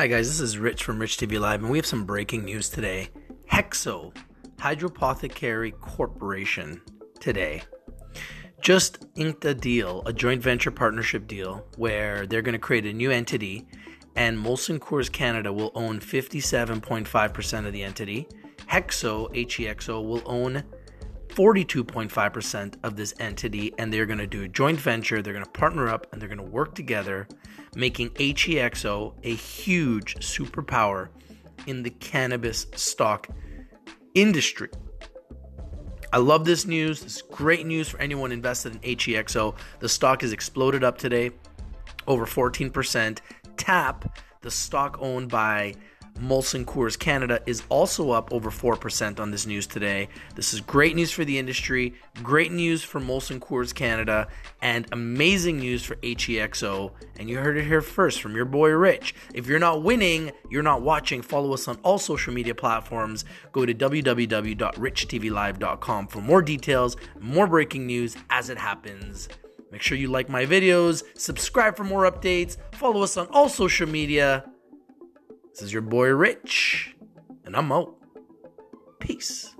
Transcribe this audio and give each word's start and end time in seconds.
Hi, 0.00 0.06
guys, 0.06 0.28
this 0.28 0.40
is 0.40 0.56
Rich 0.56 0.82
from 0.82 0.98
Rich 0.98 1.18
TV 1.18 1.38
Live, 1.38 1.60
and 1.60 1.70
we 1.70 1.76
have 1.76 1.84
some 1.84 2.06
breaking 2.06 2.46
news 2.46 2.70
today. 2.70 3.10
Hexo 3.52 4.16
Hydropothecary 4.56 5.78
Corporation 5.78 6.80
today 7.20 7.60
just 8.62 9.04
inked 9.16 9.44
a 9.44 9.52
deal, 9.52 10.02
a 10.06 10.12
joint 10.14 10.42
venture 10.42 10.70
partnership 10.70 11.26
deal, 11.26 11.66
where 11.76 12.26
they're 12.26 12.40
going 12.40 12.54
to 12.54 12.58
create 12.58 12.86
a 12.86 12.94
new 12.94 13.10
entity, 13.10 13.68
and 14.16 14.38
Molson 14.38 14.78
Coors 14.78 15.12
Canada 15.12 15.52
will 15.52 15.70
own 15.74 16.00
57.5% 16.00 17.66
of 17.66 17.72
the 17.74 17.82
entity. 17.82 18.26
Hexo, 18.70 19.28
HEXO, 19.34 20.02
will 20.02 20.22
own 20.24 20.64
42.5% 21.28 22.74
of 22.84 22.96
this 22.96 23.12
entity, 23.20 23.74
and 23.76 23.92
they're 23.92 24.06
going 24.06 24.18
to 24.18 24.26
do 24.26 24.44
a 24.44 24.48
joint 24.48 24.80
venture. 24.80 25.20
They're 25.20 25.34
going 25.34 25.44
to 25.44 25.50
partner 25.50 25.90
up 25.90 26.06
and 26.10 26.22
they're 26.22 26.28
going 26.30 26.38
to 26.38 26.44
work 26.44 26.74
together, 26.74 27.28
making 27.74 28.10
HEXO 28.10 29.14
a 29.22 29.34
huge 29.34 30.16
superpower 30.16 31.08
in 31.66 31.82
the 31.82 31.90
cannabis 31.90 32.66
stock 32.74 33.28
industry. 34.14 34.68
I 36.12 36.18
love 36.18 36.44
this 36.44 36.66
news. 36.66 37.00
This 37.00 37.16
is 37.16 37.22
great 37.22 37.66
news 37.66 37.88
for 37.88 38.00
anyone 38.00 38.32
invested 38.32 38.74
in 38.74 38.80
HEXO. 38.80 39.54
The 39.78 39.88
stock 39.88 40.22
has 40.22 40.32
exploded 40.32 40.82
up 40.82 40.98
today, 40.98 41.30
over 42.06 42.26
14%. 42.26 43.18
TAP, 43.56 44.18
the 44.40 44.50
stock 44.50 44.96
owned 45.00 45.28
by 45.28 45.74
Molson 46.20 46.64
Coors 46.64 46.98
Canada 46.98 47.40
is 47.46 47.62
also 47.68 48.10
up 48.10 48.32
over 48.32 48.50
4% 48.50 49.18
on 49.18 49.30
this 49.30 49.46
news 49.46 49.66
today. 49.66 50.08
This 50.34 50.52
is 50.52 50.60
great 50.60 50.94
news 50.94 51.10
for 51.10 51.24
the 51.24 51.38
industry, 51.38 51.94
great 52.22 52.52
news 52.52 52.84
for 52.84 53.00
Molson 53.00 53.38
Coors 53.38 53.74
Canada, 53.74 54.28
and 54.60 54.86
amazing 54.92 55.56
news 55.58 55.82
for 55.82 55.94
HEXO. 55.96 56.92
And 57.18 57.30
you 57.30 57.38
heard 57.38 57.56
it 57.56 57.64
here 57.64 57.80
first 57.80 58.20
from 58.20 58.36
your 58.36 58.44
boy 58.44 58.68
Rich. 58.70 59.14
If 59.32 59.46
you're 59.46 59.58
not 59.58 59.82
winning, 59.82 60.32
you're 60.50 60.62
not 60.62 60.82
watching, 60.82 61.22
follow 61.22 61.54
us 61.54 61.66
on 61.68 61.78
all 61.82 61.98
social 61.98 62.34
media 62.34 62.54
platforms. 62.54 63.24
Go 63.52 63.64
to 63.64 63.72
www.richtvlive.com 63.72 66.06
for 66.08 66.20
more 66.20 66.42
details, 66.42 66.98
more 67.18 67.46
breaking 67.46 67.86
news 67.86 68.18
as 68.28 68.50
it 68.50 68.58
happens. 68.58 69.30
Make 69.70 69.82
sure 69.82 69.96
you 69.96 70.08
like 70.08 70.28
my 70.28 70.44
videos, 70.44 71.04
subscribe 71.16 71.76
for 71.76 71.84
more 71.84 72.10
updates, 72.10 72.56
follow 72.72 73.02
us 73.02 73.16
on 73.16 73.28
all 73.28 73.48
social 73.48 73.88
media. 73.88 74.49
This 75.50 75.62
is 75.62 75.72
your 75.72 75.82
boy 75.82 76.08
Rich, 76.08 76.94
and 77.44 77.56
I'm 77.56 77.72
out. 77.72 77.94
Peace. 79.00 79.54